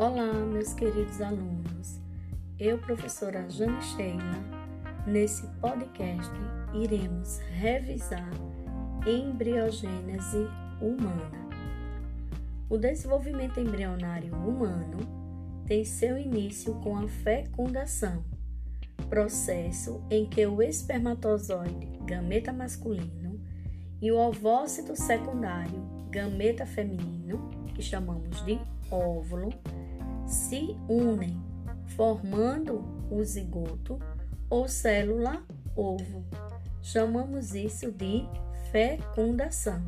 Olá, 0.00 0.32
meus 0.32 0.72
queridos 0.72 1.20
alunos. 1.20 2.00
Eu, 2.58 2.78
professora 2.78 3.44
Jane 3.50 3.82
Sheila, 3.82 4.42
nesse 5.06 5.46
podcast 5.60 6.32
iremos 6.72 7.38
revisar 7.52 8.30
embriogênese 9.06 10.48
humana. 10.80 11.50
O 12.70 12.78
desenvolvimento 12.78 13.60
embrionário 13.60 14.34
humano 14.36 15.00
tem 15.66 15.84
seu 15.84 16.16
início 16.16 16.72
com 16.76 16.96
a 16.96 17.06
fecundação, 17.06 18.24
processo 19.10 20.02
em 20.10 20.24
que 20.24 20.46
o 20.46 20.62
espermatozoide, 20.62 21.98
gameta 22.06 22.54
masculino, 22.54 23.38
e 24.00 24.10
o 24.10 24.18
ovócito 24.18 24.96
secundário, 24.96 25.86
gameta 26.08 26.64
feminino, 26.64 27.50
que 27.74 27.82
chamamos 27.82 28.42
de 28.46 28.58
óvulo, 28.90 29.50
se 30.30 30.76
unem, 30.88 31.42
formando 31.96 32.84
o 33.10 33.22
zigoto 33.24 33.98
ou 34.48 34.68
célula 34.68 35.44
ovo. 35.74 36.24
Chamamos 36.80 37.52
isso 37.54 37.90
de 37.90 38.24
fecundação. 38.70 39.82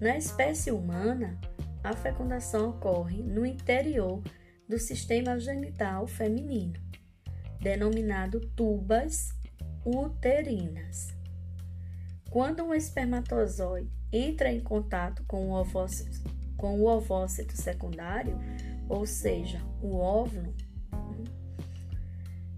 Na 0.00 0.16
espécie 0.16 0.72
humana, 0.72 1.38
a 1.84 1.94
fecundação 1.94 2.70
ocorre 2.70 3.22
no 3.22 3.46
interior 3.46 4.22
do 4.68 4.78
sistema 4.78 5.38
genital 5.38 6.06
feminino, 6.08 6.80
denominado 7.60 8.40
tubas 8.56 9.30
uterinas. 9.84 11.14
Quando 12.28 12.64
um 12.64 12.74
espermatozoide 12.74 13.90
entra 14.12 14.52
em 14.52 14.60
contato 14.60 15.24
com 15.26 15.50
o 15.50 15.54
ovócito, 15.54 16.28
com 16.56 16.80
o 16.80 16.86
ovócito 16.86 17.56
secundário, 17.56 18.38
ou 18.90 19.06
seja, 19.06 19.62
o 19.80 19.96
óvulo, 19.98 20.52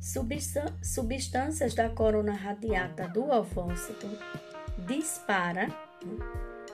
substâncias 0.01 1.75
da 1.75 1.91
corona 1.91 2.33
radiata 2.33 3.07
do 3.07 3.31
ovócito 3.31 4.09
dispara 4.87 5.69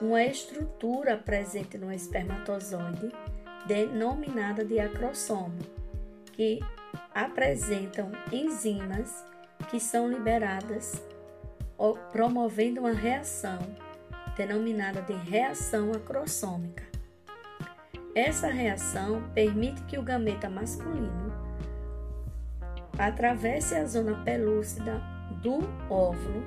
uma 0.00 0.22
estrutura 0.22 1.18
presente 1.18 1.76
no 1.76 1.92
espermatozoide 1.92 3.10
denominada 3.66 4.64
de 4.64 4.78
acrossomo, 4.78 5.58
que 6.32 6.60
apresentam 7.12 8.12
enzimas 8.32 9.24
que 9.68 9.80
são 9.80 10.08
liberadas 10.08 11.02
promovendo 12.12 12.80
uma 12.80 12.92
reação 12.92 13.58
denominada 14.36 15.02
de 15.02 15.14
reação 15.14 15.90
acrossômica. 15.90 16.97
Essa 18.14 18.48
reação 18.48 19.22
permite 19.34 19.82
que 19.82 19.98
o 19.98 20.02
gameta 20.02 20.48
masculino 20.48 21.32
atravesse 22.98 23.74
a 23.74 23.84
zona 23.84 24.22
pelúcida 24.24 25.00
do 25.42 25.58
óvulo 25.88 26.42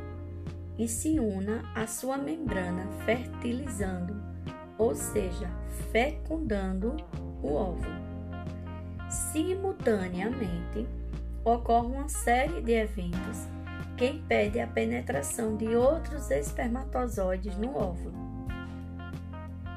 e 0.78 0.88
se 0.88 1.20
una 1.20 1.64
à 1.76 1.88
sua 1.88 2.18
membrana, 2.18 2.88
fertilizando, 3.06 4.16
ou 4.78 4.96
seja, 4.96 5.50
fecundando 5.92 6.98
o 7.42 7.54
óvulo. 7.54 8.02
Simultaneamente, 9.10 10.88
ocorre 11.44 11.88
uma 11.88 12.10
série 12.10 12.62
de 12.62 12.74
eventos 12.74 13.48
que 13.98 14.08
impede 14.08 14.60
a 14.60 14.68
penetração 14.68 15.56
de 15.56 15.76
outros 15.76 16.32
espermatozoides 16.32 17.58
no 17.58 17.76
óvulo. 17.76 18.41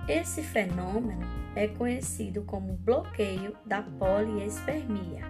Esse 0.07 0.43
fenômeno 0.43 1.27
é 1.57 1.67
conhecido 1.67 2.43
como 2.43 2.75
bloqueio 2.75 3.57
da 3.65 3.83
poliespermia. 3.83 5.25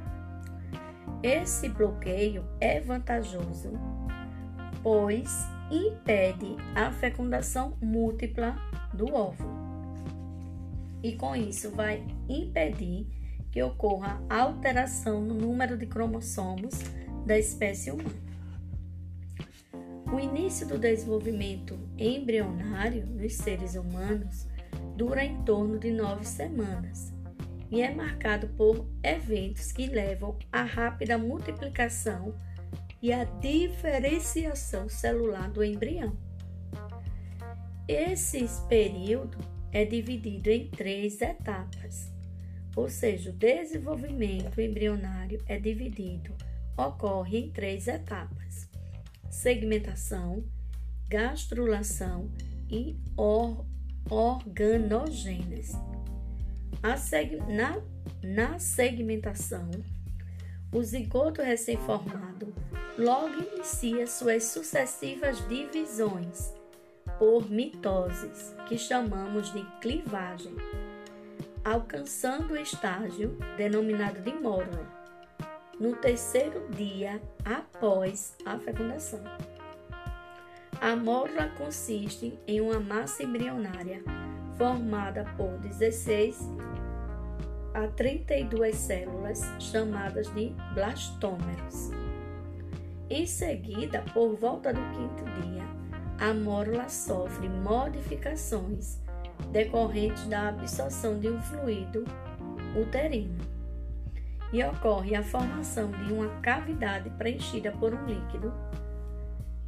Esse 1.23 1.69
bloqueio 1.69 2.45
é 2.61 2.81
vantajoso, 2.81 3.71
pois 4.83 5.47
impede 5.71 6.57
a 6.75 6.91
fecundação 6.91 7.77
múltipla 7.81 8.57
do 8.93 9.15
óvulo. 9.15 9.55
E 11.05 11.13
com 11.13 11.37
isso 11.37 11.71
vai 11.71 12.05
impedir 12.29 13.07
que 13.53 13.63
ocorra 13.63 14.21
alteração 14.29 15.21
no 15.21 15.35
número 15.35 15.79
de 15.79 15.87
cromossomos 15.87 16.75
da 17.25 17.39
espécie 17.39 17.93
humana. 17.93 18.25
O 20.13 20.19
início 20.19 20.67
do 20.67 20.79
desenvolvimento 20.79 21.79
embrionário 21.97 23.07
nos 23.07 23.35
seres 23.35 23.77
humanos 23.77 24.53
dura 24.97 25.25
em 25.25 25.43
torno 25.43 25.79
de 25.79 25.91
nove 25.91 26.25
semanas 26.25 27.13
e 27.71 27.83
é 27.83 27.93
marcado 27.93 28.49
por 28.49 28.89
eventos 29.03 29.73
que 29.73 29.87
levam 29.87 30.39
à 30.53 30.63
rápida 30.63 31.19
multiplicação 31.19 32.35
e 33.03 33.13
à 33.13 33.25
diferenciação 33.25 34.89
celular 34.89 35.51
do 35.51 35.63
embrião. 35.63 36.17
Esse 37.89 38.47
período 38.69 39.37
é 39.73 39.85
dividido 39.85 40.51
em 40.51 40.69
três 40.69 41.21
etapas, 41.21 42.13
ou 42.77 42.89
seja, 42.89 43.31
o 43.31 43.33
desenvolvimento 43.33 44.61
embrionário 44.61 45.43
é 45.47 45.59
dividido, 45.59 46.35
ocorre 46.79 47.39
em 47.39 47.51
três 47.51 47.89
etapas: 47.89 48.71
segmentação, 49.29 50.45
gastrulação 51.09 52.31
e 52.71 52.97
or 53.17 53.67
organogênese. 54.11 55.77
Seg 56.99 57.37
na, 57.49 57.81
na 58.23 58.59
segmentação, 58.59 59.71
o 60.73 60.83
zigoto 60.83 61.41
recém-formado 61.41 62.55
logo 62.99 63.43
inicia 63.55 64.07
suas 64.07 64.45
sucessivas 64.45 65.47
divisões 65.49 66.53
por 67.19 67.51
mitoses, 67.51 68.55
que 68.69 68.77
chamamos 68.77 69.53
de 69.53 69.65
clivagem, 69.81 70.55
alcançando 71.65 72.55
o 72.55 72.57
estágio 72.57 73.39
denominado 73.57 74.21
de 74.21 74.33
mórula, 74.35 74.87
no 75.79 75.97
terceiro 75.97 76.69
dia 76.71 77.21
após 77.45 78.37
a 78.45 78.59
fecundação. 78.59 79.23
A 80.85 80.95
mórula 80.95 81.49
consiste 81.57 82.39
em 82.47 82.61
uma 82.61 82.79
massa 82.79 83.23
embrionária 83.23 84.03
formada 84.59 85.25
por 85.35 85.57
16 85.61 86.39
a 87.73 87.89
32 87.89 88.77
células 88.77 89.41
chamadas 89.59 90.31
de 90.35 90.55
blastômeros. 90.75 91.91
Em 93.09 93.25
seguida, 93.27 94.05
por 94.13 94.37
volta 94.37 94.75
do 94.75 94.81
quinto 94.91 95.25
dia, 95.41 95.63
a 96.21 96.35
mórula 96.35 96.87
sofre 96.91 97.49
modificações 97.49 98.99
decorrentes 99.53 100.27
da 100.27 100.51
absorção 100.51 101.19
de 101.19 101.31
um 101.31 101.41
fluido 101.41 102.05
uterino 102.79 103.39
e 104.53 104.63
ocorre 104.63 105.17
a 105.17 105.23
formação 105.23 105.91
de 105.91 106.13
uma 106.13 106.29
cavidade 106.43 107.09
preenchida 107.09 107.73
por 107.73 107.95
um 107.95 108.05
líquido 108.05 108.53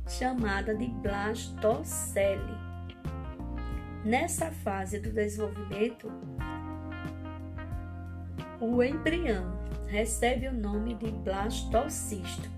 chamada 0.07 0.75
de 0.75 0.87
blastocele. 0.87 2.55
Nessa 4.05 4.51
fase 4.51 5.01
do 5.01 5.11
desenvolvimento, 5.13 6.11
o 8.61 8.83
embrião 8.83 9.59
recebe 9.89 10.49
o 10.49 10.53
nome 10.53 10.95
de 10.95 11.11
blastocisto, 11.11 12.49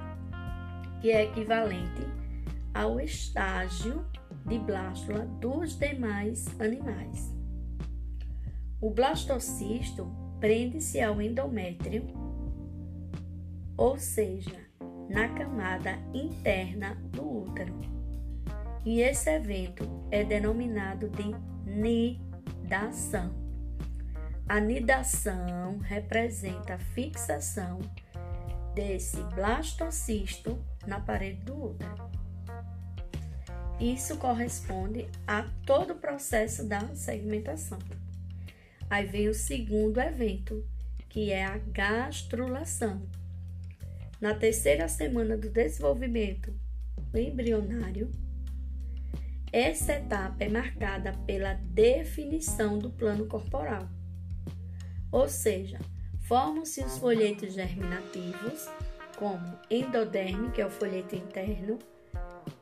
que 1.00 1.10
é 1.10 1.24
equivalente 1.24 2.06
ao 2.74 3.00
estágio 3.00 4.04
de 4.46 4.58
blástula 4.58 5.26
dos 5.40 5.78
demais 5.78 6.46
animais. 6.60 7.34
O 8.80 8.90
blastocisto 8.90 10.06
prende-se 10.38 11.00
ao 11.00 11.20
endométrio, 11.20 12.06
ou 13.76 13.98
seja, 13.98 14.67
na 15.08 15.28
camada 15.28 15.98
interna 16.12 16.94
do 17.10 17.44
útero. 17.44 17.74
E 18.84 19.00
esse 19.00 19.30
evento 19.30 20.06
é 20.10 20.24
denominado 20.24 21.08
de 21.08 21.34
nidação. 21.66 23.34
A 24.48 24.60
nidação 24.60 25.78
representa 25.78 26.74
a 26.74 26.78
fixação 26.78 27.80
desse 28.74 29.20
blastocisto 29.34 30.58
na 30.86 31.00
parede 31.00 31.42
do 31.42 31.70
útero. 31.70 32.08
Isso 33.80 34.16
corresponde 34.16 35.08
a 35.26 35.44
todo 35.64 35.92
o 35.92 35.98
processo 35.98 36.66
da 36.66 36.80
segmentação. 36.94 37.78
Aí 38.90 39.06
vem 39.06 39.28
o 39.28 39.34
segundo 39.34 40.00
evento, 40.00 40.66
que 41.08 41.30
é 41.30 41.44
a 41.44 41.58
gastrulação 41.58 43.02
na 44.20 44.34
terceira 44.34 44.88
semana 44.88 45.36
do 45.36 45.48
desenvolvimento 45.50 46.52
embrionário, 47.14 48.10
essa 49.52 49.94
etapa 49.94 50.44
é 50.44 50.48
marcada 50.48 51.12
pela 51.26 51.54
definição 51.54 52.78
do 52.78 52.90
plano 52.90 53.26
corporal. 53.26 53.88
ou 55.10 55.26
seja, 55.26 55.78
formam-se 56.20 56.84
os 56.84 56.98
folhetos 56.98 57.54
germinativos, 57.54 58.68
como 59.16 59.58
endoderme, 59.70 60.50
que 60.50 60.60
é 60.60 60.66
o 60.66 60.70
folheto 60.70 61.16
interno, 61.16 61.78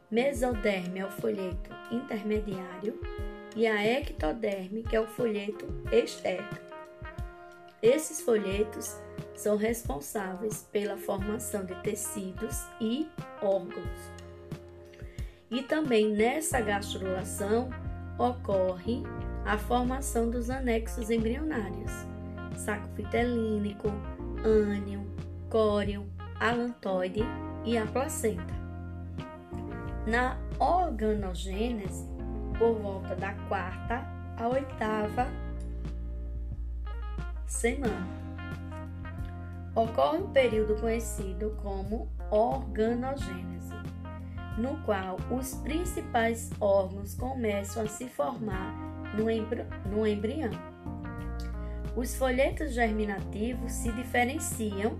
mesoderme 0.09 1.01
é 1.01 1.07
o 1.07 1.11
folheto 1.11 1.71
intermediário 1.91 3.01
e 3.57 3.67
a 3.67 3.85
ectoderme, 3.85 4.85
que 4.85 4.95
é 4.95 5.01
o 5.01 5.07
folheto 5.09 5.67
externo. 5.91 6.66
Esses 7.87 8.21
folhetos 8.21 9.01
são 9.37 9.57
responsáveis 9.57 10.69
pela 10.73 10.97
formação 10.97 11.65
de 11.65 11.73
tecidos 11.83 12.67
e 12.81 13.09
órgãos. 13.41 14.11
E 15.49 15.63
também 15.63 16.13
nessa 16.13 16.61
gastrulação 16.61 17.71
ocorre 18.19 19.05
a 19.45 19.57
formação 19.57 20.29
dos 20.29 20.51
anexos 20.51 21.11
embrionários, 21.11 21.93
saco 22.57 22.89
pitelínico, 22.89 23.87
ânio, 24.45 25.07
córeo, 25.49 26.11
alantoide 26.41 27.23
e 27.65 27.79
a 27.79 27.87
placenta. 27.87 28.53
Na 30.09 30.37
organogênese, 30.59 32.05
por 32.59 32.75
volta 32.81 33.15
da 33.15 33.33
quarta 33.49 34.05
a 34.37 34.49
oitava 34.49 35.46
semana, 37.47 38.07
ocorre 39.75 40.19
um 40.19 40.31
período 40.31 40.75
conhecido 40.81 41.57
como 41.63 42.09
organogênese, 42.31 43.75
no 44.59 44.79
qual 44.85 45.17
os 45.31 45.55
principais 45.57 46.51
órgãos 46.61 47.15
começam 47.15 47.83
a 47.83 47.87
se 47.87 48.09
formar 48.09 48.75
no, 49.15 49.31
embri 49.31 49.65
no 49.91 50.07
embrião. 50.07 50.51
Os 51.95 52.15
folhetos 52.15 52.75
germinativos 52.75 53.73
se 53.73 53.91
diferenciam 53.93 54.99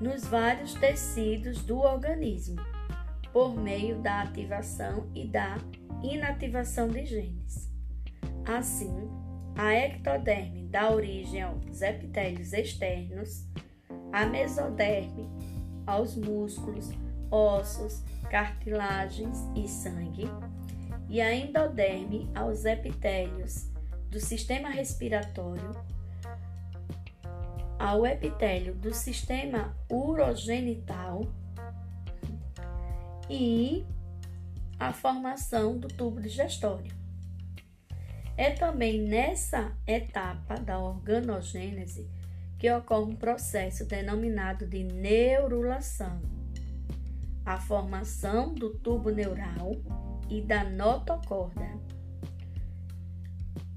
nos 0.00 0.24
vários 0.24 0.74
tecidos 0.74 1.62
do 1.64 1.78
organismo, 1.78 2.60
por 3.32 3.54
meio 3.54 3.98
da 4.00 4.22
ativação 4.22 5.08
e 5.14 5.26
da 5.26 5.58
inativação 6.02 6.88
de 6.88 7.04
genes. 7.04 7.70
Assim, 8.46 8.92
a 9.56 9.72
ectoderme 9.72 10.63
dá 10.74 10.90
origem 10.90 11.40
aos 11.40 11.82
epitélios 11.82 12.52
externos, 12.52 13.46
a 14.12 14.26
mesoderme 14.26 15.30
aos 15.86 16.16
músculos, 16.16 16.90
ossos, 17.30 18.02
cartilagens 18.28 19.38
e 19.54 19.68
sangue, 19.68 20.28
e 21.08 21.20
a 21.20 21.32
endoderme 21.32 22.28
aos 22.34 22.64
epitélios 22.64 23.70
do 24.10 24.18
sistema 24.18 24.68
respiratório, 24.68 25.70
ao 27.78 28.04
epitélio 28.04 28.74
do 28.74 28.92
sistema 28.92 29.76
urogenital 29.88 31.24
e 33.30 33.86
a 34.80 34.92
formação 34.92 35.78
do 35.78 35.86
tubo 35.86 36.20
digestório. 36.20 37.03
É 38.36 38.50
também 38.50 39.00
nessa 39.00 39.72
etapa 39.86 40.56
da 40.56 40.78
organogênese 40.78 42.08
que 42.58 42.70
ocorre 42.72 43.12
um 43.12 43.16
processo 43.16 43.84
denominado 43.84 44.66
de 44.66 44.82
neurulação, 44.82 46.20
a 47.44 47.58
formação 47.58 48.52
do 48.54 48.70
tubo 48.70 49.10
neural 49.10 49.76
e 50.28 50.40
da 50.40 50.64
notocorda. 50.64 51.78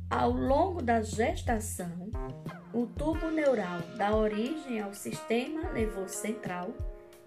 Ao 0.09 0.31
longo 0.31 0.81
da 0.81 1.01
gestação, 1.01 2.09
o 2.73 2.87
tubo 2.87 3.29
neural 3.29 3.81
dá 3.97 4.15
origem 4.15 4.79
ao 4.81 4.93
sistema 4.93 5.71
nervoso 5.73 6.13
central, 6.13 6.73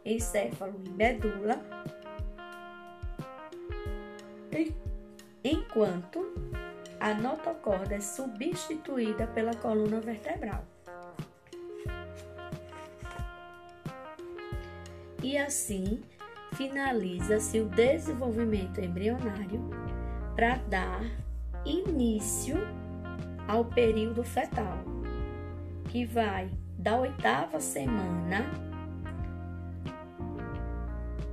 encéfalo 0.05 0.82
e 0.85 0.88
medula, 0.88 1.61
enquanto 5.44 6.25
a 7.00 7.14
notocorda 7.14 7.94
é 7.94 8.00
substituída 8.00 9.26
pela 9.29 9.55
coluna 9.55 10.00
vertebral. 10.00 10.62
E 15.23 15.38
assim 15.38 16.02
finaliza-se 16.52 17.61
o 17.61 17.67
desenvolvimento 17.67 18.81
embrionário 18.81 19.61
para 20.37 20.56
dar 20.69 21.02
início 21.64 22.56
ao 23.49 23.64
período 23.64 24.23
fetal, 24.23 24.79
que 25.88 26.05
vai 26.05 26.50
da 26.79 26.96
oitava 26.96 27.61
semana 27.61 28.50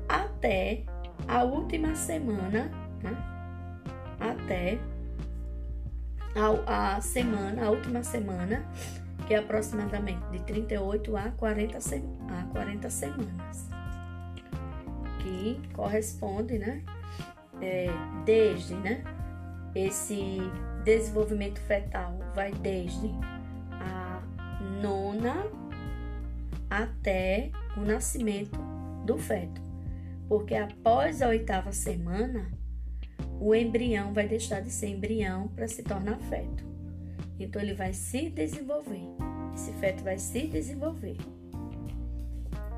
até 0.08 0.84
a 1.28 1.44
última 1.44 1.96
semana, 1.96 2.72
né? 3.02 3.38
até 4.20 4.80
a, 6.36 6.96
a, 6.96 7.02
semana, 7.02 7.66
a 7.66 7.70
última 7.70 8.04
semana, 8.04 8.66
que 9.28 9.34
é 9.34 9.38
aproximadamente 9.38 10.26
de 10.32 10.40
38 10.40 11.18
a 11.18 11.32
40, 11.32 11.78
a 11.78 12.44
40 12.52 12.90
semanas 12.90 13.78
que 15.28 15.62
corresponde, 15.74 16.58
né? 16.58 16.82
É, 17.62 17.88
desde, 18.26 18.76
né? 18.76 19.04
Esse 19.76 20.38
desenvolvimento 20.84 21.60
fetal 21.62 22.18
vai 22.34 22.52
desde 22.52 23.10
a 23.72 24.22
nona 24.82 25.46
até 26.70 27.52
o 27.76 27.82
nascimento 27.82 28.60
do 29.06 29.18
feto, 29.18 29.62
porque 30.28 30.56
após 30.56 31.22
a 31.22 31.30
oitava 31.30 31.72
semana 31.72 32.52
o 33.40 33.54
embrião 33.54 34.14
vai 34.14 34.28
deixar 34.28 34.62
de 34.62 34.72
ser 34.72 34.88
embrião 34.88 35.48
para 35.50 35.68
se 35.68 35.84
tornar 35.84 36.20
feto. 36.22 36.66
Então 37.40 37.62
ele 37.62 37.74
vai 37.74 37.94
se 37.94 38.30
desenvolver. 38.30 39.04
Esse 39.54 39.72
feto 39.74 40.04
vai 40.04 40.18
se 40.18 40.48
desenvolver. 40.48 41.18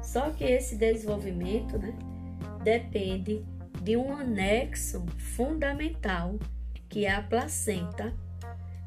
Só 0.01 0.31
que 0.31 0.44
esse 0.44 0.75
desenvolvimento, 0.75 1.77
né, 1.77 1.94
depende 2.63 3.45
de 3.81 3.95
um 3.95 4.13
anexo 4.13 5.06
fundamental, 5.35 6.38
que 6.89 7.06
é 7.06 7.11
a 7.11 7.21
placenta, 7.21 8.13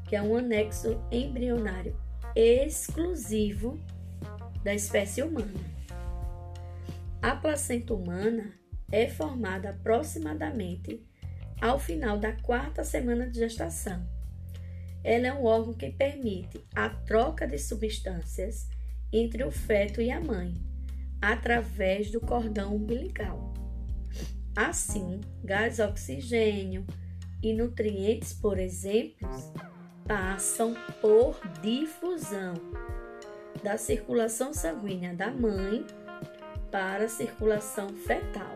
que 0.07 0.15
é 0.15 0.21
um 0.21 0.35
anexo 0.35 1.01
embrionário 1.11 1.95
exclusivo 2.35 3.79
da 4.63 4.73
espécie 4.73 5.23
humana. 5.23 5.73
A 7.21 7.35
placenta 7.35 7.93
humana 7.93 8.53
é 8.91 9.07
formada 9.07 9.69
aproximadamente 9.69 11.01
ao 11.61 11.79
final 11.79 12.17
da 12.17 12.33
quarta 12.33 12.83
semana 12.83 13.27
de 13.27 13.39
gestação. 13.39 14.05
Ela 15.03 15.27
é 15.27 15.33
um 15.33 15.43
órgão 15.43 15.73
que 15.73 15.91
permite 15.91 16.63
a 16.73 16.89
troca 16.89 17.47
de 17.47 17.57
substâncias 17.57 18.67
entre 19.11 19.43
o 19.43 19.51
feto 19.51 20.01
e 20.01 20.09
a 20.09 20.19
mãe, 20.19 20.53
através 21.21 22.09
do 22.09 22.21
cordão 22.21 22.75
umbilical. 22.75 23.53
Assim, 24.55 25.19
gás 25.43 25.79
oxigênio 25.79 26.85
e 27.41 27.53
nutrientes, 27.53 28.33
por 28.33 28.57
exemplo, 28.57 29.27
passam 30.07 30.75
por 31.01 31.39
difusão 31.61 32.53
da 33.63 33.77
circulação 33.77 34.53
sanguínea 34.53 35.13
da 35.13 35.31
mãe 35.31 35.85
para 36.71 37.05
a 37.05 37.09
circulação 37.09 37.89
fetal. 37.89 38.53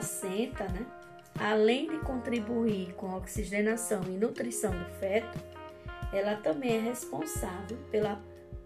Placenta, 0.00 0.64
né, 0.64 0.86
além 1.38 1.90
de 1.90 1.98
contribuir 1.98 2.94
com 2.94 3.10
a 3.10 3.18
oxigenação 3.18 4.00
e 4.04 4.16
nutrição 4.16 4.70
do 4.70 4.86
feto, 4.98 5.38
ela 6.10 6.36
também 6.36 6.78
é 6.78 6.80
responsável 6.80 7.76
pela 7.90 8.18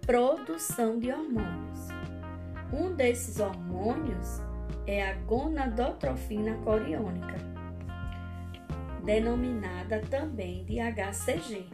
produção 0.03 0.97
de 0.97 1.11
hormônios. 1.11 1.89
Um 2.73 2.95
desses 2.95 3.41
hormônios 3.41 4.41
é 4.87 5.11
a 5.11 5.15
gonadotrofina 5.15 6.55
coriônica, 6.59 7.35
denominada 9.03 10.03
também 10.09 10.65
de 10.65 10.77
HCG. 10.79 11.67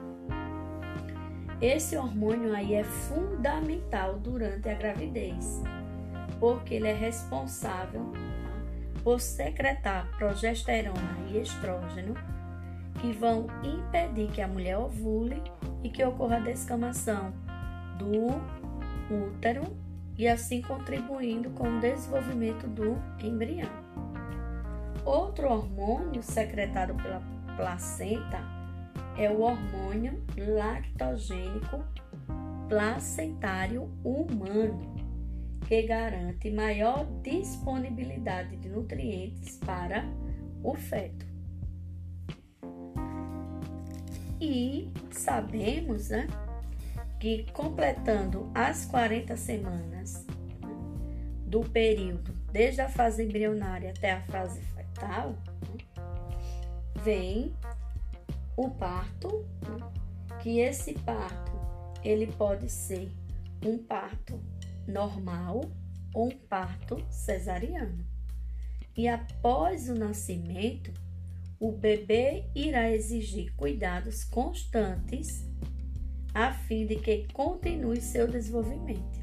Esse 1.61 1.99
hormônio 1.99 2.57
aí 2.57 2.73
é 2.73 2.85
fundamental 2.85 4.19
durante 4.21 4.71
a 4.71 4.75
gravidez, 4.75 5.61
porque 6.41 6.77
ele 6.77 6.89
é 6.89 6.95
responsável 6.95 8.11
por 9.03 9.21
secretar 9.21 10.07
progesterona 10.17 11.19
e 11.31 11.39
estrógeno, 11.39 12.15
que 13.01 13.13
vão 13.13 13.47
impedir 13.63 14.31
que 14.31 14.43
a 14.43 14.49
mulher 14.49 14.79
ovule 14.79 15.43
e 15.83 15.89
que 15.89 16.05
ocorra 16.05 16.37
a 16.37 16.41
descamação 16.41 17.33
do 17.99 18.41
útero 19.13 19.65
e 20.17 20.29
assim 20.29 20.61
contribuindo 20.61 21.51
com 21.51 21.79
o 21.79 21.81
desenvolvimento 21.81 22.67
do 22.67 22.97
embrião. 23.25 23.71
Outro 25.05 25.51
hormônio 25.51 26.23
secretado 26.23 26.95
pela 26.95 27.23
placenta 27.57 28.39
é 29.17 29.31
o 29.31 29.41
hormônio 29.41 30.23
lactogênico 30.37 31.83
placentário 32.69 33.91
humano, 34.05 34.95
que 35.67 35.83
garante 35.83 36.51
maior 36.51 37.07
disponibilidade 37.23 38.57
de 38.57 38.69
nutrientes 38.69 39.59
para 39.59 40.05
o 40.63 40.75
feto. 40.75 41.27
E 44.41 44.91
sabemos 45.11 46.09
né, 46.09 46.27
que 47.19 47.45
completando 47.53 48.51
as 48.55 48.87
40 48.87 49.37
semanas 49.37 50.27
do 51.47 51.61
período, 51.61 52.33
desde 52.53 52.81
a 52.81 52.89
fase 52.89 53.25
embrionária 53.25 53.91
até 53.91 54.13
a 54.13 54.23
fase 54.23 54.61
fetal, 54.61 55.37
vem 57.03 57.53
o 58.57 58.71
parto, 58.71 59.45
que 60.41 60.61
esse 60.61 60.95
parto 60.95 61.53
ele 62.03 62.27
pode 62.27 62.71
ser 62.71 63.11
um 63.65 63.77
parto 63.79 64.41
normal 64.87 65.61
ou 66.15 66.29
um 66.29 66.31
parto 66.31 67.05
cesariano. 67.11 68.05
E 68.97 69.09
após 69.09 69.89
o 69.89 69.95
nascimento, 69.95 70.93
o 71.59 71.73
bebê 71.73 72.45
irá 72.55 72.91
exigir 72.91 73.55
cuidados 73.55 74.25
constantes 74.25 75.47
a 76.35 76.53
fim 76.53 76.87
de 76.87 76.97
que 76.97 77.27
continue 77.33 78.01
seu 78.01 78.27
desenvolvimento. 78.27 79.21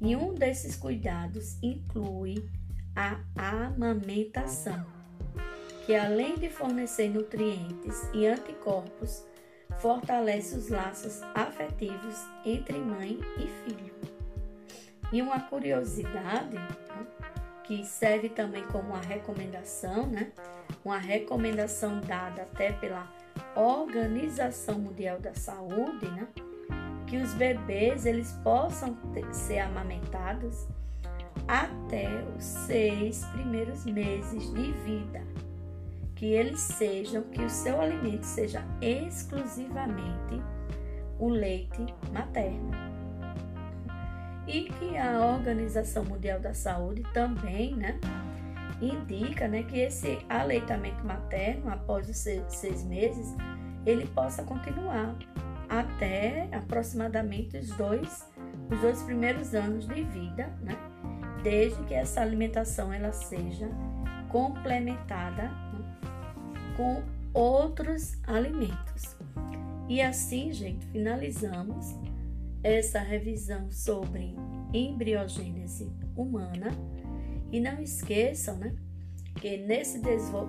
E 0.00 0.14
um 0.14 0.34
desses 0.34 0.76
cuidados 0.76 1.56
inclui 1.62 2.48
a 2.94 3.20
amamentação, 3.36 4.86
que 5.86 5.94
além 5.94 6.36
de 6.36 6.48
fornecer 6.48 7.08
nutrientes 7.08 7.96
e 8.12 8.26
anticorpos, 8.26 9.24
fortalece 9.78 10.56
os 10.56 10.68
laços 10.68 11.22
afetivos 11.34 12.16
entre 12.44 12.78
mãe 12.78 13.18
e 13.38 13.46
filho. 13.64 14.03
E 15.12 15.22
uma 15.22 15.40
curiosidade 15.40 16.54
né, 16.54 17.06
que 17.64 17.84
serve 17.84 18.28
também 18.28 18.64
como 18.66 18.90
uma 18.90 19.00
recomendação, 19.00 20.06
né? 20.06 20.32
Uma 20.84 20.98
recomendação 20.98 22.00
dada 22.00 22.42
até 22.42 22.72
pela 22.72 23.08
Organização 23.54 24.78
Mundial 24.78 25.20
da 25.20 25.34
Saúde, 25.34 26.06
né? 26.10 26.26
Que 27.06 27.16
os 27.18 27.32
bebês 27.34 28.06
eles 28.06 28.32
possam 28.42 28.94
ter, 29.12 29.32
ser 29.34 29.60
amamentados 29.60 30.66
até 31.46 32.08
os 32.36 32.44
seis 32.44 33.24
primeiros 33.26 33.84
meses 33.84 34.52
de 34.52 34.72
vida 34.72 35.22
que 36.14 36.26
eles 36.26 36.60
sejam, 36.60 37.22
que 37.22 37.42
o 37.42 37.50
seu 37.50 37.80
alimento 37.80 38.24
seja 38.24 38.64
exclusivamente 38.80 40.40
o 41.18 41.28
leite 41.28 41.84
materno. 42.12 42.83
E 44.46 44.64
que 44.64 44.96
a 44.96 45.20
Organização 45.24 46.04
Mundial 46.04 46.38
da 46.38 46.52
Saúde 46.52 47.02
também, 47.14 47.74
né, 47.74 47.98
indica, 48.80 49.48
né, 49.48 49.62
que 49.62 49.78
esse 49.78 50.18
aleitamento 50.28 51.04
materno 51.04 51.70
após 51.70 52.08
os 52.08 52.16
seis 52.16 52.84
meses 52.84 53.34
ele 53.86 54.06
possa 54.08 54.42
continuar 54.42 55.16
até 55.68 56.48
aproximadamente 56.52 57.56
os 57.56 57.70
dois, 57.70 58.28
os 58.70 58.80
dois 58.80 59.02
primeiros 59.02 59.54
anos 59.54 59.86
de 59.86 60.02
vida, 60.04 60.52
né, 60.62 60.76
desde 61.42 61.82
que 61.84 61.94
essa 61.94 62.20
alimentação 62.20 62.92
ela 62.92 63.12
seja 63.12 63.68
complementada 64.28 65.50
com 66.76 67.02
outros 67.32 68.18
alimentos. 68.26 69.16
E 69.88 70.00
assim, 70.00 70.52
gente, 70.52 70.86
finalizamos 70.86 71.94
essa 72.64 72.98
revisão 72.98 73.70
sobre 73.70 74.34
embriogênese 74.72 75.92
humana. 76.16 76.70
E 77.52 77.60
não 77.60 77.78
esqueçam, 77.80 78.56
né, 78.56 78.74
que, 79.40 79.58
nesse 79.58 80.00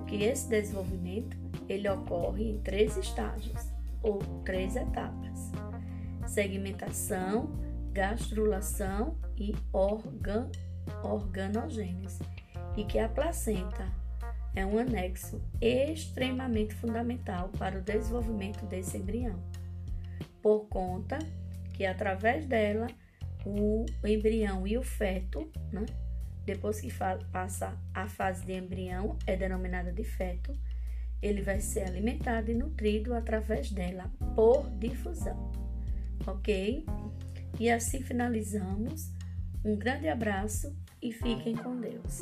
que 0.07 0.24
esse 0.24 0.50
desenvolvimento 0.50 1.38
ele 1.67 1.88
ocorre 1.89 2.51
em 2.51 2.60
três 2.60 2.95
estágios 2.98 3.69
ou 4.01 4.19
três 4.43 4.75
etapas: 4.75 5.51
segmentação, 6.25 7.51
gastrulação 7.91 9.17
e 9.38 9.53
organ, 9.74 10.50
organogênese, 11.03 12.24
e 12.77 12.86
que 12.86 12.98
a 12.98 13.10
placenta 13.10 13.91
é 14.55 14.65
um 14.65 14.79
anexo 14.79 15.41
extremamente 15.60 16.74
fundamental 16.75 17.50
para 17.60 17.77
o 17.77 17.81
desenvolvimento 17.81 18.65
desse 18.65 18.98
embrião, 18.98 19.38
por 20.41 20.67
conta 20.69 21.19
que 21.75 21.86
através 21.86 22.46
dela 22.46 22.88
o 23.46 23.86
embrião 24.03 24.65
e 24.65 24.77
o 24.77 24.84
feto, 24.84 25.51
né, 25.72 25.86
depois 26.46 26.79
que 26.79 26.89
passa 27.32 27.77
a 27.94 28.08
fase 28.08 28.46
de 28.46 28.53
embrião, 28.53 29.17
é 29.27 29.36
denominada 29.36 29.91
de 29.91 30.03
feto, 30.03 30.53
ele 31.22 31.41
vai 31.41 31.60
ser 31.60 31.82
alimentado 31.82 32.50
e 32.50 32.53
nutrido 32.53 33.13
através 33.13 33.72
dela 33.72 34.10
por 34.36 34.70
difusão. 34.77 35.51
Ok? 36.25 36.86
E 37.60 37.70
assim 37.70 38.01
finalizamos. 38.01 39.12
Um 39.63 39.75
grande 39.75 40.08
abraço 40.08 40.75
e 41.01 41.12
fiquem 41.12 41.55
com 41.55 41.79
Deus. 41.79 42.22